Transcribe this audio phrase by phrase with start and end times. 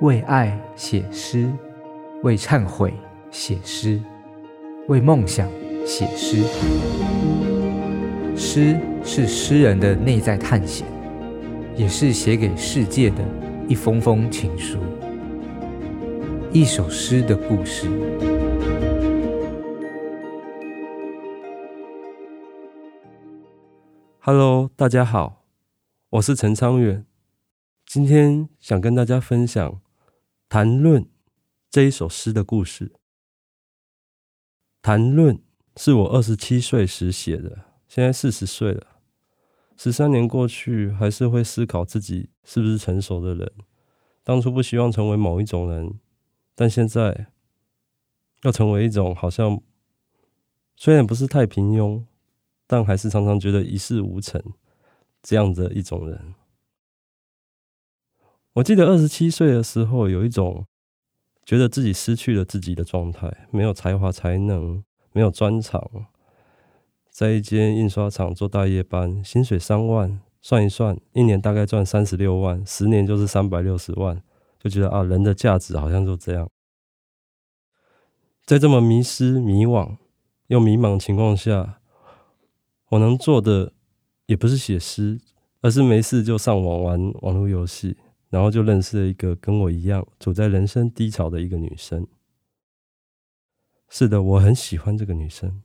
[0.00, 1.48] 为爱写诗，
[2.24, 2.92] 为忏悔
[3.30, 4.02] 写诗，
[4.88, 5.48] 为梦想
[5.86, 6.42] 写诗。
[8.36, 10.84] 诗是诗人的内在探险，
[11.76, 13.24] 也是写给世界的
[13.68, 14.78] 一封封情书。
[16.52, 17.88] 一首诗的故事。
[24.18, 25.44] Hello，大家好，
[26.10, 27.06] 我是陈昌远，
[27.86, 29.80] 今天想跟大家分享。
[30.54, 31.10] 谈论
[31.68, 32.92] 这一首诗的故事。
[34.80, 35.42] 谈论
[35.76, 39.00] 是我二十七岁时写的，现在四十岁了，
[39.76, 43.52] 十三年过去，还是会思考自己是不是成熟的人。
[44.22, 45.98] 当初不希望成为某一种人，
[46.54, 47.32] 但现在
[48.42, 49.60] 要成为一种好像
[50.76, 52.04] 虽然不是太平庸，
[52.68, 54.40] 但还是常常觉得一事无成
[55.20, 56.34] 这样的一种人。
[58.54, 60.64] 我记得二十七岁的时候，有一种
[61.44, 66.06] 觉得自己失去了自己的状态，没有才华、才能，没有专长，
[67.10, 74.22] 在一间印刷厂做大夜班，薪水三万，算一算，一年大概赚三十六万，十年就是三百六十万，
[74.60, 76.48] 就觉得啊，人的价值好像就这样。
[78.44, 79.96] 在这么迷失、迷惘
[80.46, 81.80] 又迷茫情况下，
[82.90, 83.72] 我能做的
[84.26, 85.20] 也不是写诗，
[85.60, 87.96] 而是没事就上网玩网络游戏。
[88.34, 92.04] 然后就认识了一个跟我一样处在人生低潮的一个女生。
[93.88, 95.62] 是的，我很喜欢这个女生。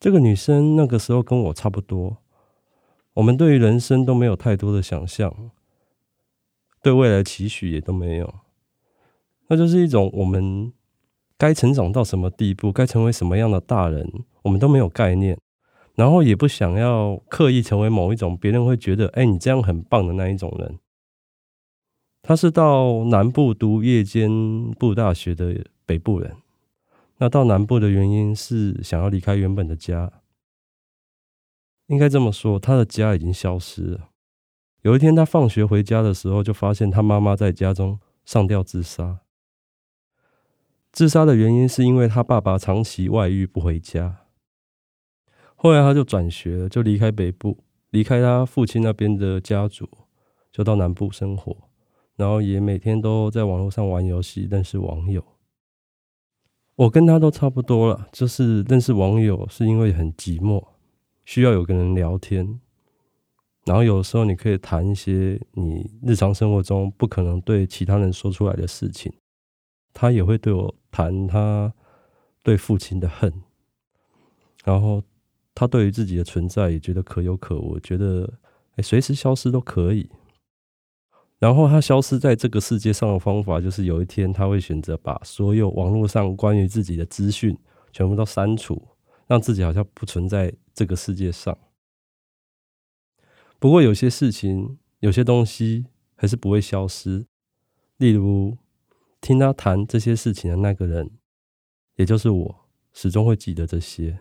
[0.00, 2.16] 这个女生那个时候跟我差不多，
[3.14, 5.52] 我们对于人生都没有太多的想象，
[6.82, 8.34] 对未来期许也都没有。
[9.46, 10.72] 那就是一种我们
[11.36, 15.38] 该成长到什么地步，该成为什么样的大人，我们都没有概念。
[15.94, 20.80] 然后也不想要刻意成为某一种别人会觉得，哎，你这样很棒的那一种人。
[22.28, 24.30] 他是到南部读夜间
[24.72, 26.36] 部大学的北部人，
[27.16, 30.12] 那到南部的原因是想要离开原本的家。
[31.86, 34.10] 应该这么说，他的家已经消失了。
[34.82, 39.20] 有一天，他放学回家的时候，就发现他妈妈在家中上吊自杀。
[40.92, 44.26] 自杀的原因是因为他爸爸长期外遇不回家。
[45.56, 49.88] 后来他就转学，就离开北部，离开他父亲那边的家族，
[50.52, 51.67] 就到南部生活。
[52.18, 55.24] 然后也每天都在网络上玩游戏，认识网友。
[56.74, 60.66] 我跟他都差不多了，就是认识网友是因为很寂寞，
[61.24, 62.60] 需要有个人聊天。
[63.66, 69.12] 然后有时候你可以谈一些你日常生活中不可能对其他人说出来的事情。
[69.94, 71.72] 他也会对我谈他
[72.42, 73.32] 对父亲的恨，
[74.64, 75.00] 然后
[75.54, 78.28] 他对于自己的存在也觉得可有可无，觉得
[78.74, 80.10] 哎，随时消失都可以。
[81.38, 87.56] 然后他消失在这个世界上的方法，就是有一天他会选择把所有网络上关于自己的资讯
[87.92, 88.88] 全部都删除，
[89.28, 91.56] 让自己好像不存在这个世界上。
[93.60, 97.26] 不过有些事情，有些东西还是不会消失。
[97.98, 98.56] 例如，
[99.20, 101.10] 听他谈这些事情的那个人，
[101.94, 104.18] 也就是我，始终会记得这些。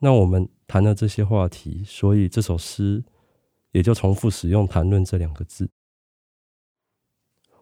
[0.00, 3.04] 那我们谈了这些话题，所以这首诗。
[3.72, 5.70] 也就重复使用“谈论”这两个字。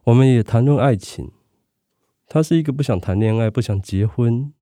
[0.05, 1.33] 我们也谈论爱情。
[2.29, 4.53] 她是一个不想谈恋爱、不想结婚，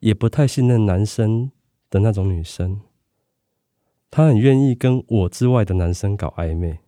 [0.00, 1.50] 也不太信任男生
[1.88, 2.80] 的那种女生。
[4.10, 6.80] 她很愿意跟我之外的男生搞暧昧，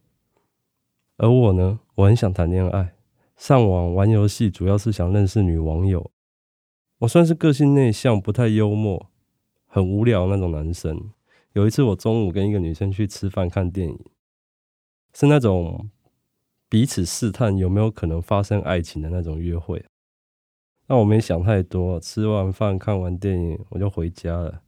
[1.16, 2.94] 而我呢，我很想谈恋爱，
[3.36, 6.10] 上网玩游戏，主要是想认识女网友。
[6.98, 9.10] 我算是个性内向、不太幽默、
[9.66, 11.10] 很无聊那种男生。
[11.54, 13.98] 有一次，我中午跟一个女生去吃饭看电影，
[15.14, 15.90] 是那种
[16.68, 19.84] 彼此试探有没有可能发生爱情的那种约会。
[20.86, 24.62] 那我没想太多，吃完饭看完电影我就回家了。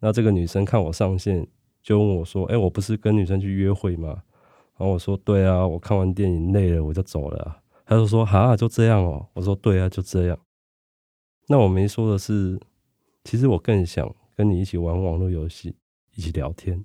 [0.00, 1.46] 那这个女生看我上线，
[1.82, 4.22] 就问我说：“哎，我不是跟女生去约会吗？”
[4.76, 10.38] 然后我说：“对啊，我看完电影累了，我就走了。”她就说：“哈，就这样哦。”我说：“对啊，就这样。”
[11.48, 12.60] 那我没说的是，
[13.22, 15.76] 其实我更想跟你一起玩网络游戏。
[16.14, 16.84] 一起聊天，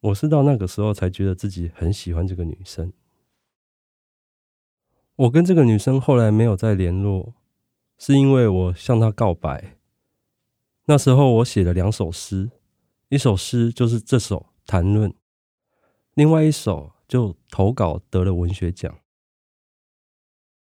[0.00, 2.92] 我是到那个时候才觉得自己很喜欢这个女生。
[5.16, 7.34] 我跟这个女生后来没有再联络，
[7.98, 9.76] 是因为我向她告白。
[10.86, 12.50] 那时候我写了两首诗，
[13.08, 15.10] 一首诗就是这首《谈论》，
[16.14, 18.98] 另外一首就投稿得了文学奖。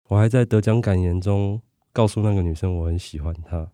[0.04, 1.60] 我还在得奖感言中
[1.92, 3.70] 告诉那个女生我很喜欢她，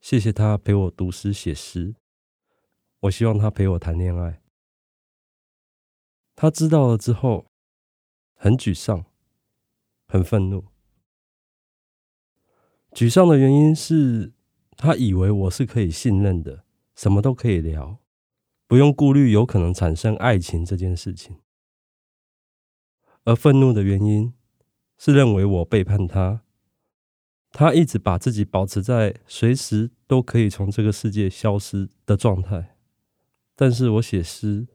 [0.00, 1.94] 谢谢她陪我读诗写诗。
[3.02, 4.40] 我希望他陪我谈恋爱。
[6.36, 7.46] 他知道了之后，
[8.34, 9.04] 很沮丧，
[10.06, 10.64] 很愤怒。
[12.92, 14.32] 沮丧的原因是，
[14.76, 16.64] 他以为我是可以信任的，
[16.94, 17.98] 什么都可以聊，
[18.68, 21.40] 不用顾虑有可能产生爱情这件事情。
[23.24, 24.32] 而愤怒的原因
[24.98, 26.44] 是认为我背叛他，
[27.50, 32.71] 他一直把自己保持在随时都可以从这个世界消失的状态。
[33.54, 34.66] 但是我写诗，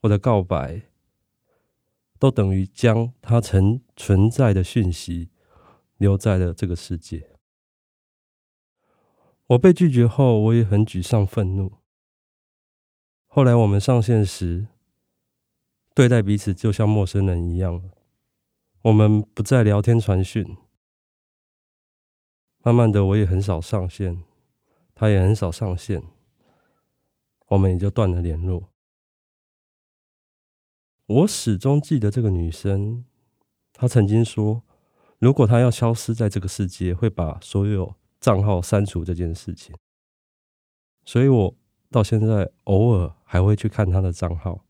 [0.00, 0.82] 我的告白，
[2.18, 5.30] 都等于将他曾存在的讯息
[5.98, 7.30] 留在了这个世界。
[9.48, 11.72] 我被拒绝后，我也很沮丧、愤怒。
[13.26, 14.68] 后来我们上线时，
[15.94, 17.90] 对待彼此就像陌生人一样。
[18.82, 20.56] 我们不再聊天传讯。
[22.64, 24.22] 慢慢的，我也很少上线，
[24.94, 26.02] 他也很少上线，
[27.52, 28.70] 我们也就断了联络。
[31.04, 33.04] 我始终记得这个女生，
[33.74, 34.62] 她曾经说，
[35.18, 39.76] 如果她要消失在这个世界，会把所有账号删除这件事情。
[41.04, 41.54] 所以我
[41.90, 44.64] 到现在偶尔还会去看她的账号，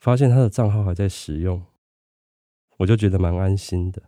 [0.00, 1.66] 发现她的账号还在使用，
[2.78, 4.02] 我就觉得蛮安心的。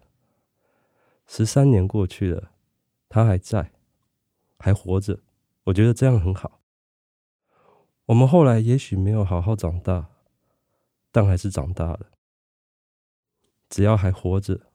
[1.27, 2.53] 十三年过去了，
[3.11, 3.73] 她还在，
[4.59, 5.21] 还活着，
[5.65, 6.62] 我觉得这样很好。
[8.07, 10.09] 我们后来也许没有好好长大。
[11.15, 12.11] 但还是长大了。
[13.69, 14.73] 只要还活着，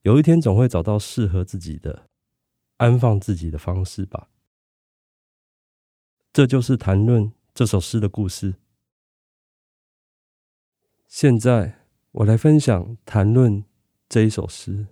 [0.00, 2.08] 有一天总会找到适合自己的
[2.78, 4.30] 安放自己的方式吧。
[6.32, 8.54] 这就是谈论这首诗的故事。
[11.06, 13.66] 现在我来分享谈论
[14.08, 14.86] 这一首诗。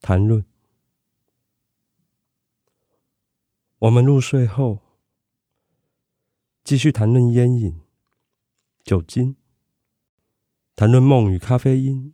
[0.00, 0.42] 谈论，
[3.80, 4.80] 我们入睡后，
[6.66, 7.80] 继续谈论烟瘾。
[8.82, 9.36] 酒精，
[10.74, 12.12] 谈论梦与咖啡因，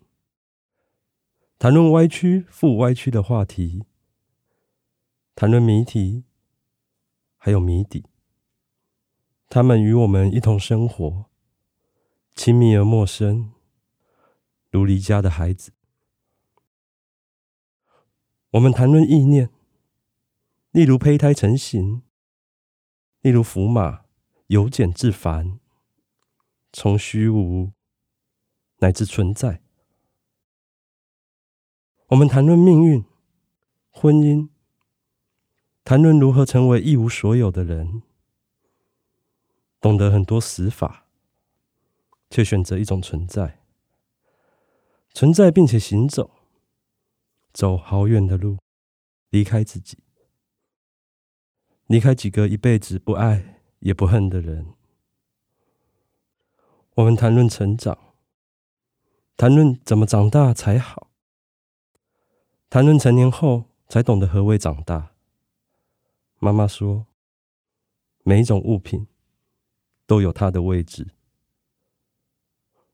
[1.58, 3.86] 谈论歪曲复歪曲的话题，
[5.34, 6.24] 谈论谜题，
[7.38, 8.04] 还有谜底。
[9.48, 11.24] 他们与我们一同生活，
[12.34, 13.54] 亲密而陌生，
[14.70, 15.72] 如离家的孩子。
[18.50, 19.48] 我们谈论意念，
[20.72, 22.02] 例如胚胎成型，
[23.22, 24.01] 例如符码
[24.52, 25.58] 由简至繁。
[26.74, 27.72] 从虚无
[28.80, 29.62] 乃至存在，
[32.08, 33.02] 我们谈论命运、
[33.90, 34.50] 婚姻，
[35.84, 38.02] 谈论如何成为一无所有的人，
[39.80, 41.06] 懂得很多死法，
[42.28, 43.60] 却选择一种存在，
[45.14, 46.30] 存在并且行走，
[47.54, 48.58] 走好远的路，
[49.30, 49.98] 离开自己，
[51.86, 53.51] 离开几个一辈子不爱
[53.82, 54.74] 也不恨的人。
[56.94, 57.98] 我们谈论成长，
[59.36, 61.10] 谈论怎么长大才好，
[62.70, 65.14] 谈论成年后才懂得何谓长大。
[66.38, 67.06] 妈妈说，
[68.22, 69.08] 每一种物品
[70.06, 71.08] 都有它的位置。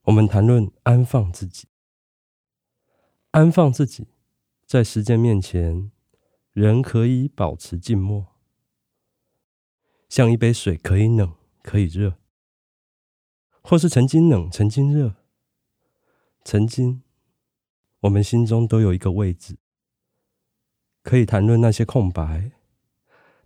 [0.02, 1.68] 我们谈论安放自己，
[3.32, 4.06] 安放自己，
[4.64, 5.90] 在时间面前，
[6.52, 8.26] 人可以保持静默，
[10.08, 12.18] 像一杯水，可以冷，可以热。
[13.62, 15.16] 或是曾经冷，曾经热，
[16.42, 17.02] 曾经，
[18.00, 19.58] 我们心中都有一个位置，
[21.02, 22.52] 可以谈论那些空白，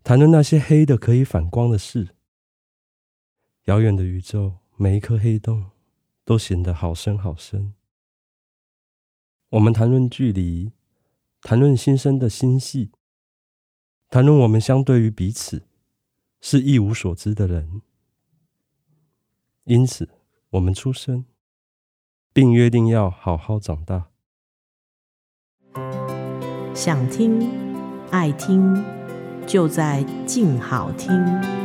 [0.04, 2.14] 谈论那些黑的可以反光的事。
[3.64, 5.73] 遥远的宇宙，每一颗黑洞
[6.25, 7.75] 都显得好深好深。
[9.50, 10.73] 我们谈论距离，
[11.40, 12.92] 谈论心生的心系，
[14.09, 15.64] 谈论我们相对于彼此
[16.42, 17.80] 是一无所知的人。
[19.64, 20.11] 因此，
[20.50, 21.25] 我们出生，
[22.34, 24.08] 并约定要好好长大。
[26.75, 27.49] 想听，
[28.11, 28.84] 爱听，
[29.46, 31.62] 就在静好听。